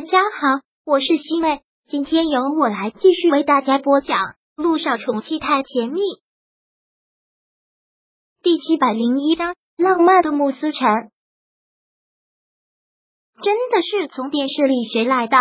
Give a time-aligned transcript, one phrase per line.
[0.00, 4.16] 大家好，我是西妹，今天由我来继续为大家播讲
[4.56, 6.00] 《路上宠妻太甜蜜》
[8.42, 10.88] 第七百零一章：浪漫的慕思辰。
[13.42, 15.36] 真的是从电视里学来的。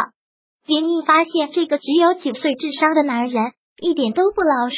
[0.66, 3.42] 林毅发现这个只有九岁智商的男人
[3.82, 4.76] 一点都不老实，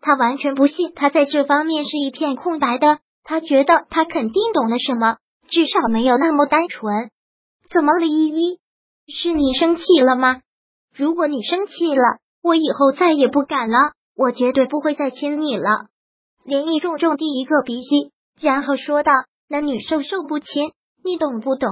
[0.00, 2.98] 他完全不信他在这方面是一片空白的。
[3.22, 5.18] 他觉得他肯定懂了什么，
[5.48, 7.12] 至少没有那么单纯。
[7.70, 8.58] 怎么了，依依？
[9.10, 10.40] 是你生气了吗？
[10.94, 15.86] 如果你生气了，我以后再也不敢了，我绝对不会再亲你了。
[16.44, 19.12] 林毅重重递一个鼻息，然后说道
[19.48, 20.72] ：“男女授受不亲，
[21.04, 21.70] 你懂不懂？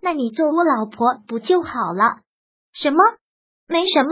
[0.00, 2.20] 那你做我老婆不就好了？”
[2.74, 2.98] 什么？
[3.68, 4.10] 没什么。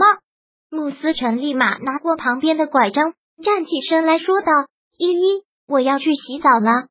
[0.69, 4.51] 慕思辰立马拿过旁边的拐杖，站起身来说道
[4.97, 6.87] ：“依依，我要去洗澡了。”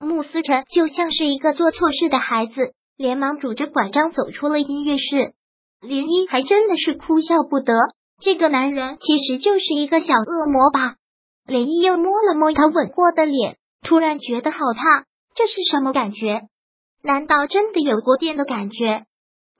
[0.00, 2.74] 慕思辰就像是一个做错事的孩子。
[2.98, 5.32] 连忙拄着拐杖走出了音乐室，
[5.80, 7.72] 林一还真的是哭笑不得。
[8.20, 10.96] 这个男人其实就是一个小恶魔吧？
[11.46, 15.04] 林一又摸了摸他吻过的脸，突然觉得好烫，
[15.36, 16.42] 这是什么感觉？
[17.00, 19.04] 难道真的有过电的感觉？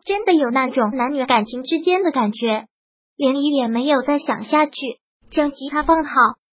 [0.04, 2.66] 真的有那种男女感情之间的感觉？
[3.16, 4.72] 林一也没有再想下去，
[5.30, 6.10] 将吉他放好，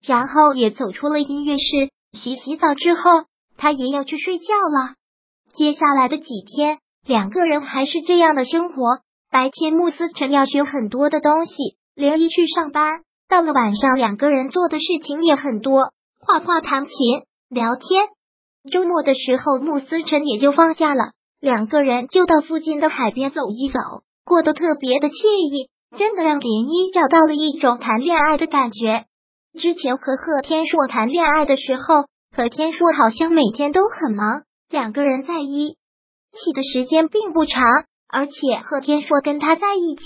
[0.02, 1.90] 然后也走出了音乐室。
[2.14, 3.26] 洗洗澡之后，
[3.58, 4.94] 他也要去睡觉了。
[5.54, 9.00] 接下来的几天，两个人还是这样的生活。
[9.30, 11.52] 白天，慕斯辰要学很多的东西，
[11.94, 13.02] 连一去上班。
[13.28, 16.94] 到了晚上，两个人做的事情也很多，画画、弹琴、
[17.48, 18.08] 聊天。
[18.72, 23.78] 周末的时候，慕斯辰也就放假了，两个人就到附近的海边走一走，
[24.24, 29.04] 过得特别的惬意，真的让林一找到了一种谈恋爱的感觉。
[29.58, 32.04] 之前和贺天硕谈恋爱的时候，
[32.36, 34.42] 贺天硕好像每天都很忙。
[34.70, 35.76] 两个人在一
[36.32, 37.64] 起的时间并不长，
[38.08, 38.32] 而且
[38.62, 40.02] 贺天硕跟他在一起，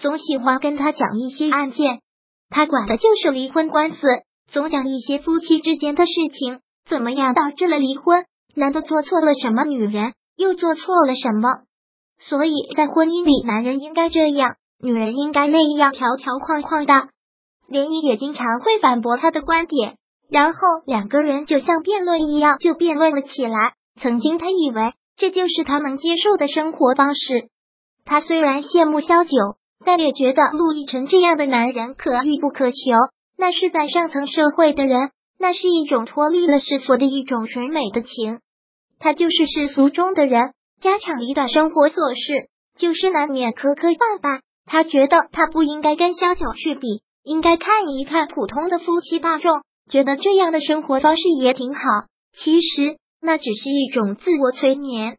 [0.00, 2.00] 总喜欢跟他讲一些案件，
[2.48, 3.98] 他管的就是离婚官司，
[4.50, 8.24] 总讲一些夫妻之间的事情，怎么样导致了离婚？
[8.54, 9.64] 难道做错了什么？
[9.64, 11.50] 女人又做错了什么？
[12.18, 17.08] 所以在婚姻里，男人应该这样，女人应该那样，条条框框的。
[17.68, 19.98] 连依也经常会反驳他的观点，
[20.30, 23.74] 然后两个人就像辩论一样，就辩论了起来。
[23.98, 27.48] 曾经，他以为这就是他能接受的生活方式。
[28.04, 29.30] 他虽然羡慕萧九，
[29.84, 32.76] 但也觉得陆亦辰这样的男人可遇不可求。
[33.38, 38.40] 那是在上层社会的人，那是一种脱离了世俗的一种纯美的情。
[38.98, 42.48] 他就是世俗中的人，家长里短生活琐事，
[42.78, 44.40] 就是难免磕磕绊绊。
[44.66, 51.80] 他觉得他不应该跟萧九去比，应该看一看普通的夫妻大众，觉得这样的生活方式也挺好。
[52.34, 52.98] 其实。
[53.20, 55.18] 那只是一种自我催眠。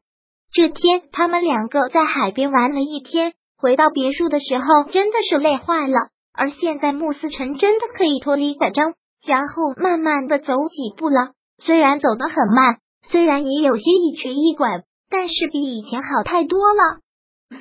[0.53, 6.09] 这天，他们两个在海边玩了一天，回到别墅的时候，真的是累坏了。
[6.34, 8.94] 而现在，慕斯辰真的可以脱离拐杖，
[9.25, 11.31] 然后慢慢的走几步了。
[11.58, 12.78] 虽然走得很慢，
[13.09, 14.68] 虽然也有些一瘸一拐，
[15.09, 17.00] 但是比以前好太多了。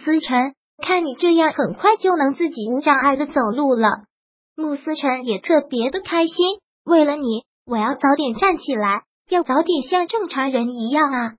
[0.05, 3.89] 思辰，看你这样，很快就能自己无障碍的走路了。
[4.55, 6.35] 慕思辰也特别的开心。
[6.85, 9.03] 为了你，我要早点站起来。
[9.29, 11.33] 要早点像正常人一样啊！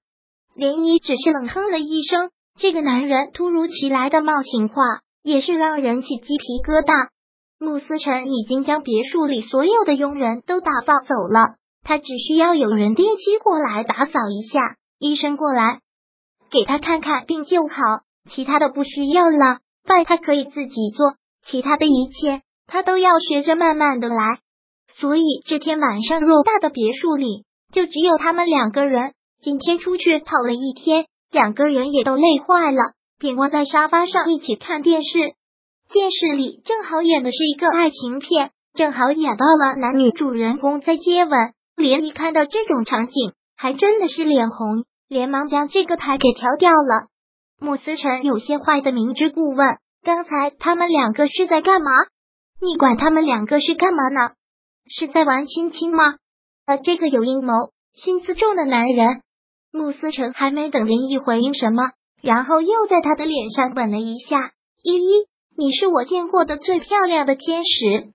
[0.57, 4.83] 涟漪只是冷哼了一声，这个男人突如其来的冒险话
[5.23, 7.09] 也是让人起鸡皮疙瘩。
[7.59, 15.79] 穆思辰已经将别墅里所有的佣人都打发走了，他只需要有人定期过来打扫一下，医生过来
[16.51, 17.75] 给他看看病就好，
[18.29, 19.59] 其他的不需要了。
[19.85, 24.39] 饭他可以自己做，其他的一切他都要学着慢慢的来。
[24.99, 27.46] 所以这天晚上，偌大的别墅里。
[27.71, 29.13] 就只有他们两个人。
[29.39, 35.19] 今天出去跑了一天，两个人也都累坏了，便窝在沙发上一起看电视。
[35.91, 41.31] 电视里正好演的是一个爱情片，正好演到了男女主人公在接吻。
[41.75, 47.07] 连一看到这种场景，还真的是脸红，连忙将这个台给调掉了。
[47.59, 51.91] 穆思辰有些坏的明知故问：“刚才他们两个是在干嘛？
[52.59, 54.31] 你管他们两个是干嘛呢？
[54.87, 56.15] 是在玩亲亲吗？”
[56.67, 57.53] 呃，这个有阴谋、
[57.93, 59.21] 心思重的男人，
[59.71, 61.91] 穆思成还没等林毅回应什么，
[62.21, 64.51] 然后又在他的脸上吻了一下。
[64.83, 65.25] 依依，
[65.57, 68.11] 你是我见过的最漂亮的天使。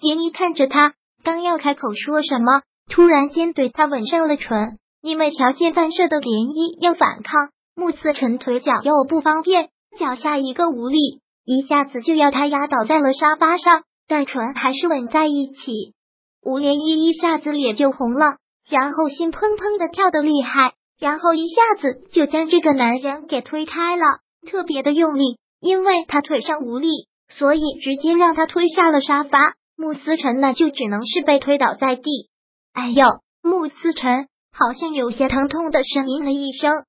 [0.00, 4.78] 林毅看着他，刚要开口说什么，突然间对他吻上了唇。
[5.02, 9.68] 因为条件反射的涟漪要反抗，穆思成腿脚又不方便，
[9.98, 15.94] 脚下一个无力，一下子就要他压倒在了沙发上，但唇还是吻在一起。
[16.42, 18.36] 吴涟漪一下子脸就红了，
[18.68, 24.04] 然后心砰砰的跳得厉害，然后一下子就将这个男人给推开了，
[24.48, 26.88] 特别的用力，因为他腿上无力，
[27.28, 29.54] 所以直接让他推下了沙发。
[29.76, 32.28] 穆思成那就只能是被推倒在地。
[32.74, 33.04] 哎呦！
[33.42, 36.84] 穆思成好像有些疼痛的呻吟了一声。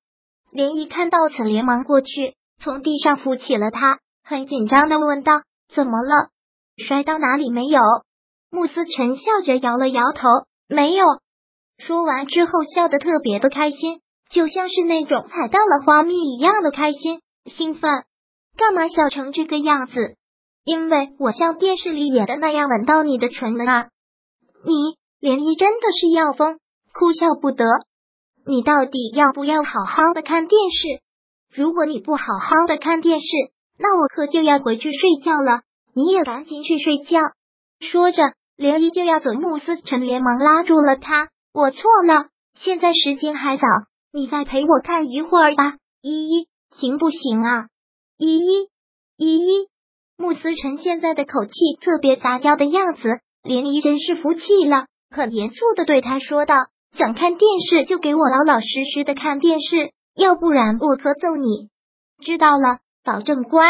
[0.50, 5.40] 连一看到此，连忙过去，从地上扶起了他，很紧张的问道
[5.74, 6.28] ：“怎么了？
[6.76, 7.80] 摔到哪里没有？”
[8.52, 10.28] 穆思辰笑着摇了摇头
[10.68, 11.04] ：“没有。”
[11.80, 17.90] 说完之后，笑得特别的开心，就像是那种踩到了花蜜一样的开心兴奋。
[18.58, 20.16] 干嘛笑成这个样子？
[20.64, 23.88] 因为我像电视里演的那样吻到你的唇了啊！
[24.64, 26.58] 你莲漪真的是要疯，
[26.92, 27.64] 哭笑不得。
[28.46, 31.02] 你到底要不要好好的看电视？
[31.54, 33.26] 如果你不好好的看电视，
[33.78, 35.62] 那我可就要回去睡觉了。
[35.94, 37.18] 你也赶紧去睡觉。
[37.80, 38.22] 说着，
[38.62, 41.30] 连漪就要走，慕思辰连忙拉住了他。
[41.52, 43.66] 我错了，现在时间还早，
[44.12, 45.78] 你再陪我看一会儿吧。
[46.00, 47.66] 依依，行不行啊？
[48.16, 48.68] 依依，
[49.16, 49.68] 依依。
[50.16, 56.54] 穆思成现在的口气特别撒娇的样子，连依真是服气了，很严肃的对他说道
[56.96, 61.68] ：“想看电视就给我老老实实的看电视，要不然我可揍你。”
[62.24, 63.66] 知道了，保证乖。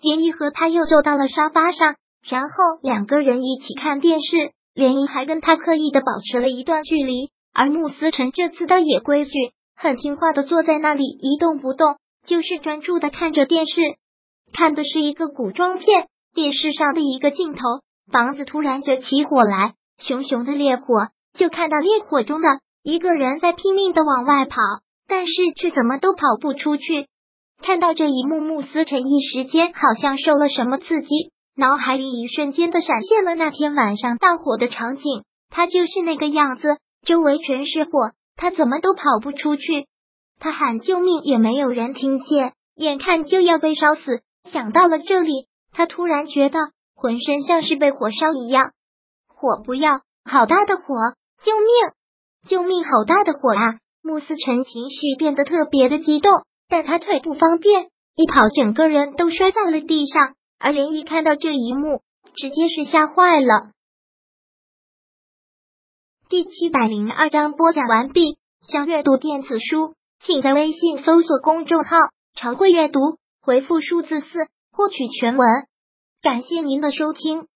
[0.00, 1.96] 连依和他又坐到了沙发上，
[2.28, 2.48] 然后
[2.82, 4.52] 两个人一起看电视。
[4.76, 9.30] 连依还跟他刻意的保持了一段距离，而穆思成这次倒也规矩，
[9.76, 11.94] 很听话的坐在那里一动不动，
[12.26, 13.80] 就是专注的看着电视。
[14.52, 17.60] 看的是一个古装片，电视上的一个镜头，
[18.10, 22.48] 房子突然就起火来，熊熊的烈火，就看到烈火中的
[22.82, 24.56] 一个人在拼命的往外跑，
[25.06, 27.06] 但是却怎么都跑不出去。
[27.62, 39.86] 看到这一幕，穆思成一时间好像受了什么刺激，脑海里一瞬间的闪现了那天晚上大火的场景，他就是那个样子，周围全是火，他怎么都跑不出去，
[40.40, 44.02] 他喊救命也没有人听见，眼看就要被烧死。
[44.50, 46.58] 想到了这里，他突然觉得
[46.96, 48.72] 浑身像是被火烧一样。
[49.28, 50.82] 火不要，好大的火！
[51.44, 51.68] 救命！
[52.48, 52.82] 救命！
[52.84, 53.78] 好大的火啊！
[54.02, 56.32] 穆思辰情绪变得特别的激动，
[56.68, 57.84] 但他腿不方便，
[58.16, 60.34] 一跑整个人都摔在了地上。
[60.64, 62.00] 而林毅看到这一幕，
[62.34, 63.72] 直接是吓坏了。
[66.30, 68.38] 第七百零二章播讲完毕。
[68.62, 71.98] 想阅读电子书，请在微信搜索公众号
[72.34, 72.98] “常会阅读”。
[73.44, 75.46] 回复数字四获取全文，
[76.22, 77.46] 感谢您的收听。